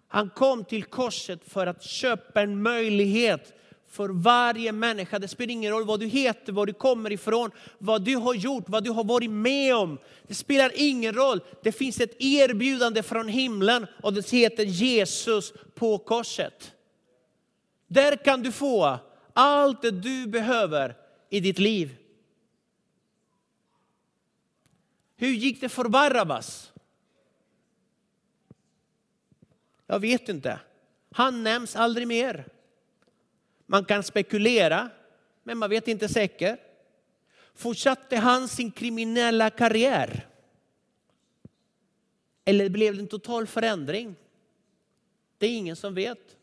[0.07, 3.53] Han kom till korset för att köpa en möjlighet
[3.89, 5.19] för varje människa.
[5.19, 8.63] Det spelar ingen roll vad du heter, var du kommer ifrån, vad du har gjort,
[8.67, 9.97] vad du har varit med om.
[10.27, 11.39] Det spelar ingen roll.
[11.63, 16.73] Det finns ett erbjudande från himlen och det heter Jesus på korset.
[17.87, 18.99] Där kan du få
[19.33, 20.95] allt det du behöver
[21.29, 21.97] i ditt liv.
[25.15, 26.73] Hur gick det för Barabbas?
[29.87, 30.59] Jag vet inte.
[31.11, 32.47] Han nämns aldrig mer.
[33.65, 34.89] Man kan spekulera,
[35.43, 36.59] men man vet inte säkert.
[37.53, 40.27] Fortsatte han sin kriminella karriär?
[42.45, 44.15] Eller blev det en total förändring?
[45.37, 46.37] Det är ingen som vet.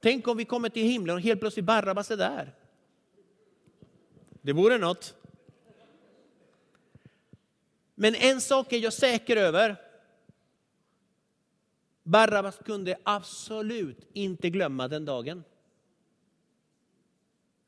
[0.00, 2.54] Tänk om vi kommer till himlen och helt plötsligt Barabbas är där.
[4.42, 5.14] Det vore något.
[7.94, 9.76] Men en sak är jag säker över.
[12.02, 15.44] Barabbas kunde absolut inte glömma den dagen.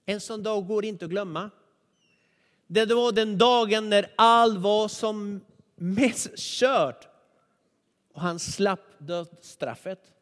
[0.07, 1.51] En sån dag går inte att glömma.
[2.67, 5.41] Det var den dagen när allt var som
[5.75, 7.09] mest kört.
[8.13, 10.13] Och han slapp dödsstraffet.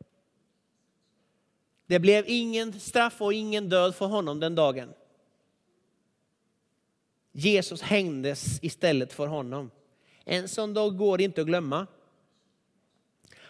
[1.90, 4.92] Det blev ingen straff och ingen död för honom den dagen.
[7.33, 9.70] Jesus hängdes istället för honom.
[10.24, 11.87] En sån dag går inte att glömma.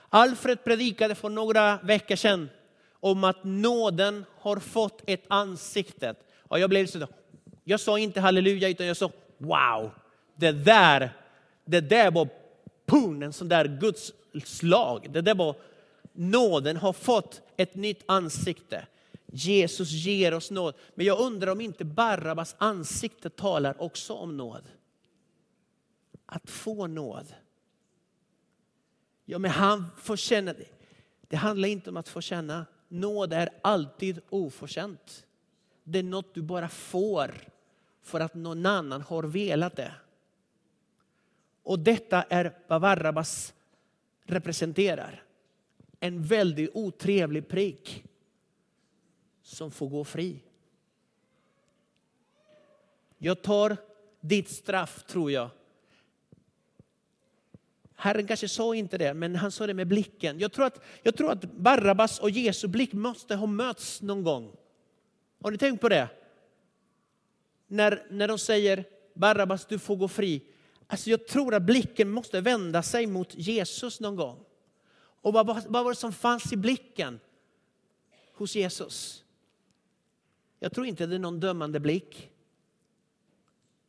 [0.08, 2.48] Alfred predikade för några veckor sedan
[2.92, 6.14] om att nåden har fått ett ansikte.
[6.38, 7.06] Och jag blev så
[7.64, 9.90] jag sa inte halleluja utan jag sa wow.
[10.34, 11.10] Det där,
[11.64, 12.28] det där var
[12.86, 14.12] pun, en sån där Guds
[14.44, 15.06] slag.
[15.10, 15.54] Det där var
[16.12, 18.86] nåden har fått ett nytt ansikte.
[19.26, 20.74] Jesus ger oss nåd.
[20.94, 24.62] Men jag undrar om inte Barabbas ansikte talar också om nåd.
[26.26, 27.34] Att få nåd.
[29.24, 30.68] Ja, men han får känna det.
[31.28, 32.66] Det handlar inte om att få känna.
[32.88, 35.26] Nåd är alltid oförtjänt.
[35.84, 37.34] Det är något du bara får
[38.02, 39.94] för att någon annan har velat det.
[41.62, 43.54] Och detta är vad Barabbas
[44.24, 45.22] representerar.
[46.00, 48.04] En väldigt otrevlig prick
[49.42, 50.42] som får gå fri.
[53.18, 53.76] Jag tar
[54.20, 55.50] ditt straff, tror jag.
[57.94, 60.38] Herren kanske sa inte det, men han sa det med blicken.
[60.38, 64.56] Jag tror att, jag tror att Barabbas och Jesu blick måste ha mötts någon gång.
[65.42, 66.08] Har ni tänkt på det?
[67.66, 68.84] När, när de säger
[69.14, 70.42] Barabbas, du får gå fri.
[70.86, 74.44] Alltså jag tror att blicken måste vända sig mot Jesus någon gång.
[75.20, 77.20] Och vad, vad var det som fanns i blicken
[78.32, 79.24] hos Jesus?
[80.58, 82.30] Jag tror inte det är någon dömande blick.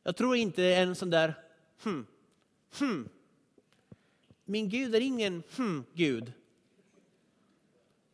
[0.04, 1.34] Jag tror inte det är en sån där,
[1.84, 2.06] hmm,
[2.80, 3.10] hmm.
[4.46, 6.34] Min Gud är ingen hmm, Gud.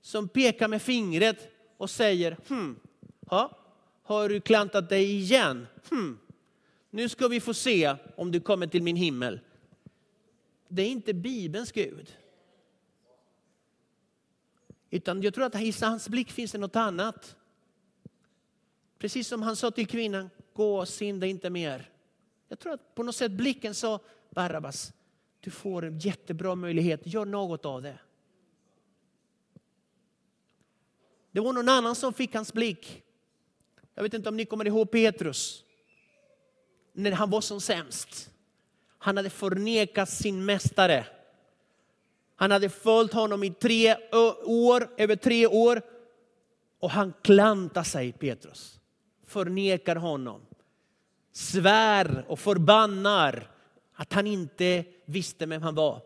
[0.01, 2.79] Som pekar med fingret och säger, hmm,
[3.27, 3.57] ha,
[4.03, 5.67] har du klantat dig igen?
[5.89, 6.19] Hmm.
[6.89, 9.39] Nu ska vi få se om du kommer till min himmel.
[10.67, 12.17] Det är inte Bibelns Gud.
[14.89, 17.35] Utan jag tror att i hans blick finns det något annat.
[18.99, 21.89] Precis som han sa till kvinnan, gå och synda inte mer.
[22.47, 24.93] Jag tror att på något sätt blicken sa, Barabbas,
[25.39, 27.99] du får en jättebra möjlighet, gör något av det.
[31.31, 33.03] Det var någon annan som fick hans blick.
[33.93, 35.63] Jag vet inte om ni kommer ihåg Petrus.
[36.93, 38.31] När han var som sämst.
[38.97, 41.05] Han hade förnekat sin mästare.
[42.39, 43.95] Han hade följt honom i tre
[44.45, 45.81] år, över tre år.
[46.79, 48.79] Och han klantar sig, Petrus.
[49.25, 50.41] Förnekar honom.
[51.31, 53.51] Svär och förbannar
[53.93, 56.01] att han inte visste vem han var.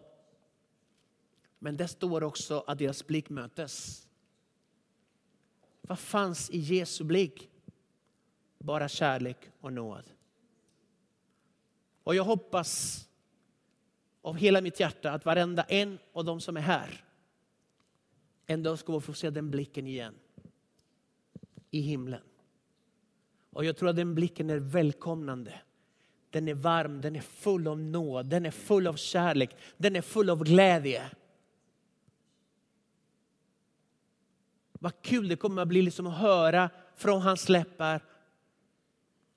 [1.60, 4.08] Men det står också att deras blick mötes.
[5.82, 7.50] Vad fanns i Jesu blick?
[8.58, 10.04] Bara kärlek och nåd.
[12.04, 13.02] Och jag hoppas
[14.21, 17.05] av hela mitt hjärta att varenda en av de som är här
[18.51, 20.15] en dag ska få se den blicken igen
[21.71, 22.21] i himlen.
[23.49, 25.62] Och jag tror att den blicken är välkomnande.
[26.29, 30.01] Den är varm, den är full av nåd, den är full av kärlek, den är
[30.01, 31.12] full av glädje.
[34.71, 38.03] Vad kul det kommer att bli liksom att höra från hans läppar.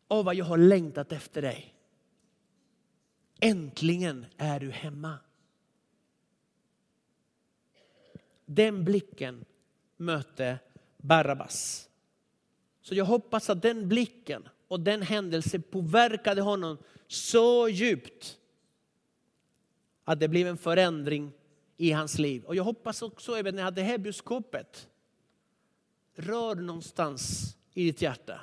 [0.08, 1.73] Åh, vad jag har längtat efter dig.
[3.40, 5.18] Äntligen är du hemma.
[8.46, 9.44] Den blicken
[9.96, 10.58] mötte
[10.96, 11.88] Barabbas.
[12.82, 18.38] Så jag hoppas att den blicken och den händelsen påverkade honom så djupt
[20.04, 21.32] att det blev en förändring
[21.76, 22.44] i hans liv.
[22.44, 24.88] Och jag hoppas också även att det här budskapet
[26.14, 28.40] rör någonstans i ditt hjärta.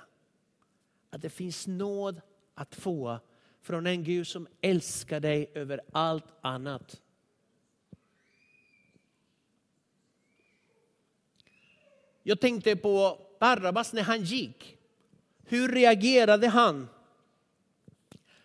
[1.09, 2.21] Att det finns nåd
[2.53, 3.19] att få
[3.61, 7.01] från en Gud som älskar dig över allt annat.
[12.23, 14.77] Jag tänkte på Barabbas när han gick.
[15.45, 16.89] Hur reagerade han?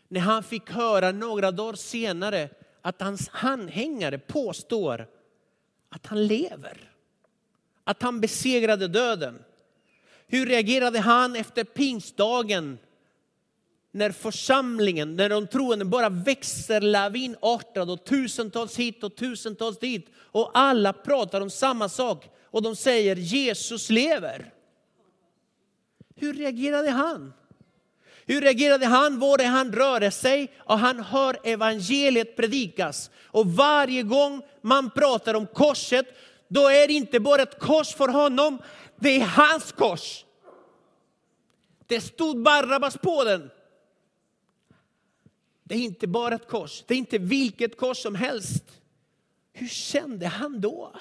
[0.09, 2.49] När han fick höra några dagar senare
[2.83, 5.09] att hans anhängare påstår
[5.89, 6.93] att han lever.
[7.85, 9.45] Att han besegrade döden.
[10.27, 12.79] Hur reagerade han efter pingstdagen
[13.97, 20.51] när församlingen, när de troende bara växer lavinartat och tusentals hit och tusentals dit och
[20.55, 24.53] alla pratar om samma sak och de säger Jesus lever.
[26.17, 27.33] Hur reagerade han?
[28.27, 29.19] Hur reagerade han?
[29.19, 33.11] Var det han rörde sig och han hör evangeliet predikas.
[33.25, 36.07] Och varje gång man pratar om korset,
[36.49, 38.59] då är det inte bara ett kors för honom,
[38.97, 40.25] det är hans kors.
[41.87, 43.51] Det stod Barabbas på den.
[45.69, 48.65] Det är inte bara ett kors, det är inte vilket kors som helst.
[49.53, 50.93] Hur kände han då?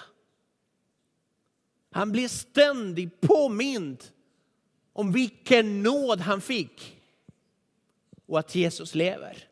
[1.91, 4.03] Han blev ständigt påmind
[4.93, 7.01] om vilken nåd han fick
[8.26, 9.47] och att Jesus lever.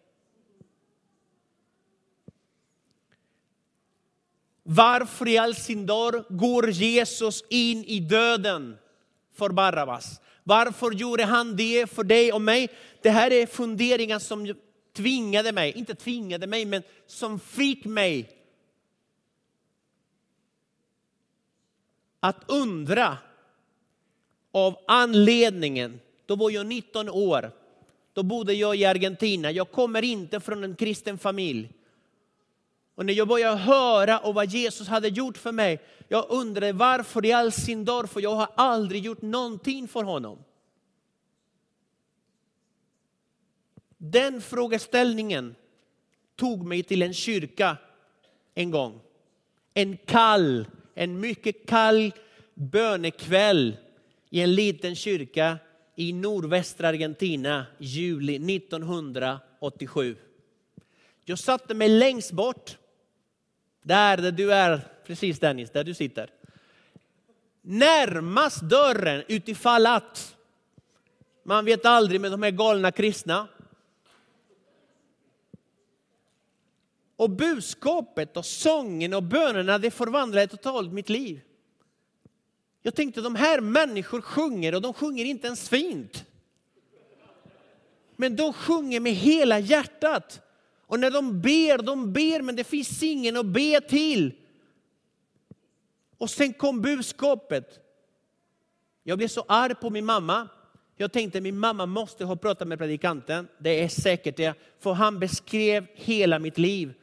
[4.63, 8.77] Varför i all sin dar går Jesus in i döden
[9.33, 10.21] för Barabbas?
[10.43, 12.69] Varför gjorde han det för dig och mig?
[13.01, 14.55] Det här är funderingar som
[14.93, 18.29] tvingade mig, inte tvingade mig, men som fick mig
[22.19, 23.17] att undra
[24.51, 25.99] av anledningen.
[26.25, 27.51] Då var jag 19 år.
[28.13, 29.51] Då bodde jag i Argentina.
[29.51, 31.69] Jag kommer inte från en kristen familj.
[32.95, 37.25] Och när jag började höra om vad Jesus hade gjort för mig, jag undrade varför
[37.25, 40.37] i all sin dag, för jag har aldrig gjort någonting för honom.
[44.05, 45.55] Den frågeställningen
[46.35, 47.77] tog mig till en kyrka
[48.53, 49.01] en gång.
[49.73, 52.13] En kall, en mycket kall
[52.53, 53.77] bönekväll
[54.29, 55.57] i en liten kyrka
[55.95, 60.15] i nordvästra Argentina, juli 1987.
[61.25, 62.77] Jag satte mig längst bort,
[63.83, 66.29] där, där du är, precis Dennis, där du sitter.
[67.61, 70.35] Närmast dörren utifall att,
[71.43, 73.47] man vet aldrig med de här galna kristna,
[77.23, 81.41] Och budskapet och sången och bönerna det förvandlade totalt mitt liv.
[82.81, 86.25] Jag tänkte de här människor sjunger och de sjunger inte ens fint.
[88.15, 90.41] Men de sjunger med hela hjärtat.
[90.87, 94.31] Och när de ber, de ber men det finns ingen att be till.
[96.17, 97.79] Och sen kom budskapet.
[99.03, 100.47] Jag blev så arg på min mamma.
[100.95, 103.47] Jag tänkte min mamma måste ha pratat med predikanten.
[103.57, 104.53] Det är säkert det.
[104.79, 106.93] För han beskrev hela mitt liv.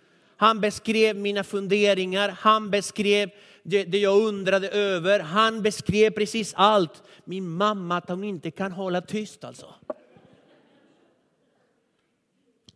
[0.40, 3.30] Han beskrev mina funderingar, han beskrev
[3.62, 5.20] det, det, jag undrade över.
[5.20, 7.02] Han beskrev precis allt.
[7.24, 9.74] Min mamma, att hon inte kan hålla tyst alltså.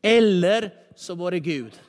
[0.02, 1.80] Eller så var det Gud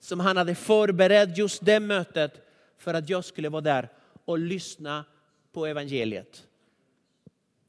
[0.00, 2.46] som han hade förberett just det mötet
[2.78, 3.88] för att jag skulle vara där
[4.24, 5.04] och lyssna
[5.52, 6.46] på evangeliet.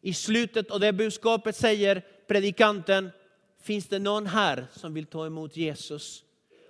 [0.02, 3.10] I slutet av det budskapet säger predikanten,
[3.62, 6.24] finns det någon här som vill ta emot Jesus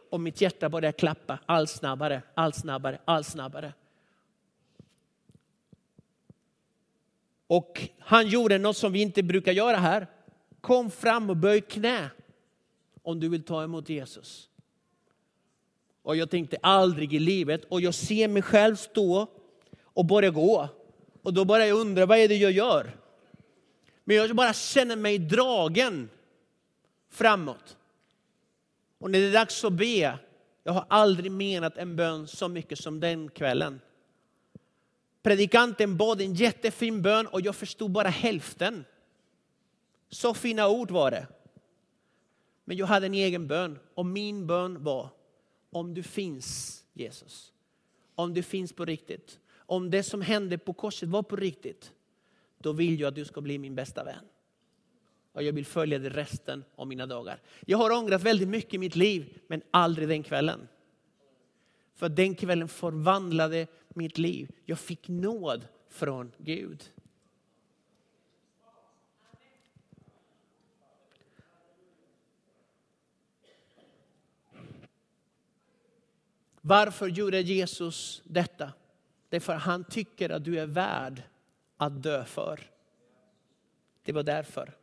[0.10, 3.74] och mitt hjärta började klappa allt snabbare, allt snabbare, allt snabbare.
[7.48, 10.08] Och han gjorde något som vi inte brukar göra här.
[10.62, 12.10] Kom fram och böj knä
[13.04, 14.50] om du vill ta emot Jesus.
[16.02, 19.28] Och jag tänkte aldrig i livet och jag ser mig själv stå
[19.82, 20.70] och börja gå.
[21.22, 22.92] Och då börjar jag undra, vad är det jag gör?
[24.04, 26.10] Men jag bara känner mig dragen
[27.10, 27.78] framåt.
[28.98, 30.20] Och när det är dags att be,
[30.64, 33.82] jag har aldrig menat en bön så mycket som den kvällen.
[35.22, 38.86] Predikanten bad en jättefin bön och jag förstod bara hälften.
[40.10, 41.28] Så fina ord var det.
[42.66, 45.10] Men jag hade en egen bön och min bön var
[45.70, 47.54] om du finns Jesus.
[48.16, 49.40] Om du finns på riktigt.
[49.56, 51.92] Om det som hände på korset var på riktigt.
[52.58, 54.26] Då vill jag att du ska bli min bästa vän
[55.38, 57.42] och jag vill följa det resten av mina dagar.
[57.66, 60.68] Jag har ångrat väldigt mycket i mitt liv, men aldrig den kvällen.
[61.96, 64.52] För den kvällen förvandlade mitt liv.
[64.66, 66.84] Jag fick nåd från Gud.
[76.62, 78.74] Varför gjorde Jesus detta?
[79.30, 81.24] Det är för att han tycker att du är värd
[81.78, 82.60] att dö för.
[84.04, 84.77] Det var därför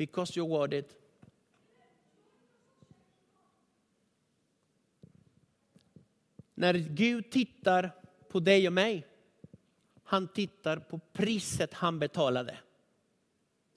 [0.00, 0.96] because you worth it.
[6.54, 7.90] När Gud tittar
[8.28, 9.06] på dig och mig,
[10.04, 12.58] han tittar på priset han betalade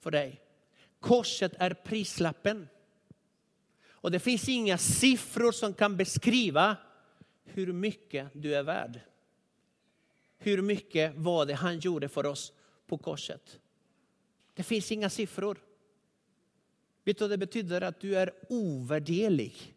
[0.00, 0.40] för dig.
[1.00, 2.68] Korset är prislappen.
[3.88, 6.76] Och det finns inga siffror som kan beskriva
[7.44, 9.00] hur mycket du är värd.
[10.38, 12.52] Hur mycket var det han gjorde för oss
[12.86, 13.60] på korset?
[14.54, 15.58] Det finns inga siffror.
[17.04, 17.80] Vet du vad det betyder?
[17.80, 19.74] Att du är ovärderlig.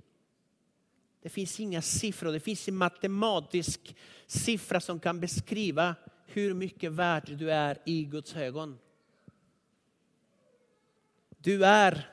[1.21, 3.95] Det finns inga siffror, det finns en matematisk
[4.27, 8.79] siffra som kan beskriva hur mycket värd du är i Guds ögon.
[11.37, 12.09] Du är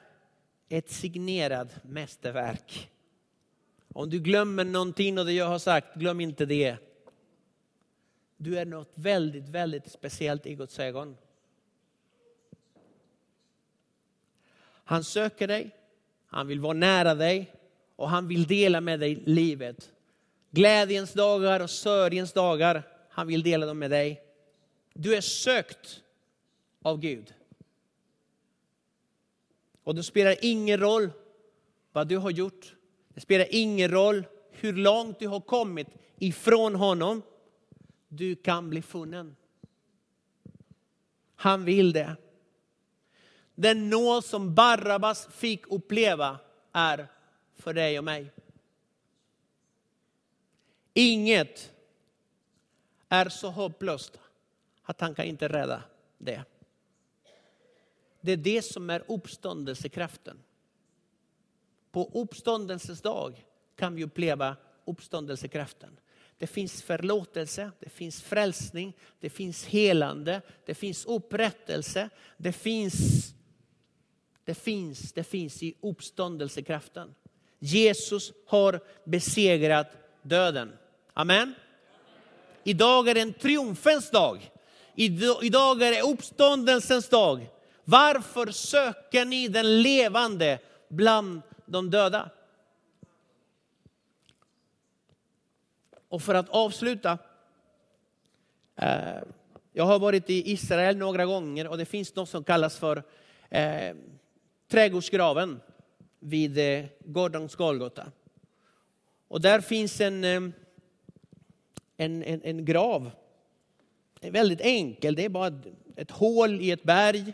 [0.69, 2.91] ett signerat mästerverk.
[3.89, 6.77] Om du glömmer någonting av det jag har sagt, glöm inte det.
[8.37, 11.17] Du är något väldigt, väldigt speciellt i Guds ögon.
[14.85, 15.71] Han söker dig,
[16.27, 17.53] han vill vara nära dig
[17.97, 19.91] och han vill dela med dig livet.
[20.51, 24.23] Glädjens dagar och sörjens dagar, han vill dela dem med dig.
[24.95, 26.03] Du är sökt
[26.83, 27.35] av Gud.
[29.85, 31.11] Och det spelar ingen roll
[31.93, 32.75] vad du har gjort.
[33.09, 37.23] Det spelar ingen roll hur långt du har kommit ifrån honom.
[38.09, 39.37] Du kan bli funnen.
[41.37, 42.17] Han vill det.
[43.55, 46.39] Den nåd som Barabbas fick uppleva
[46.73, 47.09] är
[47.57, 48.31] för dig och mig.
[50.95, 51.73] Inget
[53.09, 54.21] är så hopplöst
[54.83, 55.83] att han kan inte rädda
[56.19, 56.45] det.
[58.21, 60.39] Det är det som är uppståndelsekraften.
[61.91, 63.47] På uppståndelsens dag
[63.77, 65.97] kan vi uppleva uppståndelsekraften.
[66.39, 73.34] Det finns förlåtelse, det finns frälsning, det finns helande, det finns upprättelse, det finns,
[74.45, 77.15] det finns, det finns i uppståndelsekraften.
[77.59, 80.73] Jesus har besegrat döden.
[81.13, 81.55] Amen.
[82.65, 84.51] Idag är det en triumfens dag.
[84.95, 87.51] Idag är det uppståndelsens dag.
[87.85, 92.31] Varför söker ni den levande bland de döda?
[96.09, 97.19] Och för att avsluta.
[98.77, 99.23] Eh,
[99.73, 103.03] jag har varit i Israel några gånger och det finns något som kallas för
[103.51, 103.95] eh,
[104.69, 105.61] trädgårdsgraven
[106.19, 108.13] vid eh, Gordons Golgata.
[109.29, 110.41] Och där finns en, eh,
[111.97, 113.11] en, en, en grav.
[114.21, 115.61] Väldigt enkel, det är bara
[115.97, 117.33] ett, hål i ett berg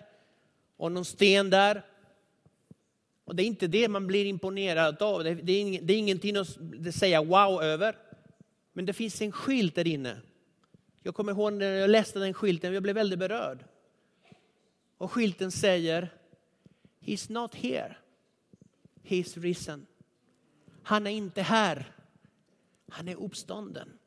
[0.77, 1.83] och någon sten där.
[3.25, 5.25] Och det är inte det man blir imponerad av.
[5.25, 6.49] Det, är, det är ingenting att
[6.95, 7.97] säga wow över.
[8.73, 10.17] Men det finns en skylt där inne.
[11.03, 13.65] Jag kommer ihåg när jag läste den skylten, jag blev väldigt berörd.
[14.99, 16.09] Och skylten säger
[17.01, 17.97] He's not here.
[19.03, 19.87] He's risen.
[20.83, 21.95] Han är inte här.
[22.89, 23.99] Han är uppstånden.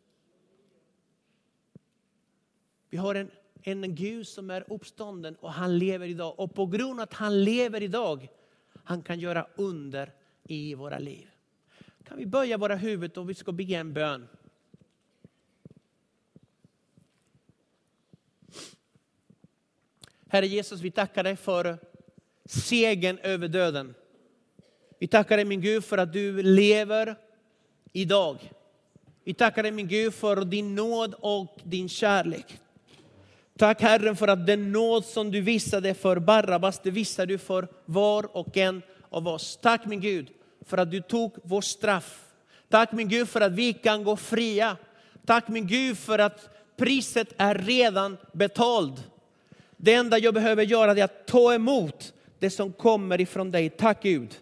[2.89, 3.32] Vi har en
[3.64, 6.39] en Gud som är uppstånden och han lever idag.
[6.39, 8.28] Och på grund av att han lever idag,
[8.84, 10.14] han kan göra under
[10.44, 11.30] i våra liv.
[12.04, 14.28] Kan vi böja våra huvud och vi ska be en bön.
[20.28, 21.78] Herre Jesus, vi tackar dig för
[22.46, 23.94] segern över döden.
[25.00, 27.16] Vi tackar dig min Gud för att du lever
[27.94, 28.52] idag.
[29.24, 32.60] Vi tackar dig min Gud för din nåd och din kärlek.
[33.58, 37.68] Tack Herren för att den nåd som du visade för Barabbas, det visar du för
[37.86, 39.60] var och en av oss.
[39.62, 40.30] Tack min Gud
[40.66, 42.20] för att du tog vårt straff.
[42.70, 44.78] Tack min Gud för att vi kan gå fria.
[45.26, 49.08] Tack min Gud för att priset är redan betalt.
[49.78, 52.14] Det enda jag behöver göra är att ta emot
[52.44, 53.70] det som kommer ifrån dig.
[53.70, 54.41] Tack Gud.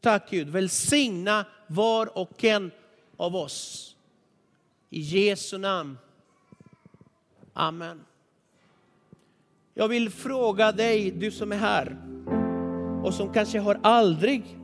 [0.00, 0.48] Tack Gud.
[0.48, 2.70] Välsigna var och en
[3.16, 3.96] av oss.
[4.90, 5.98] I Jesu namn.
[7.52, 8.00] Amen.
[9.74, 11.96] Jag vill fråga dig, du som är här
[13.04, 14.57] och som kanske har aldrig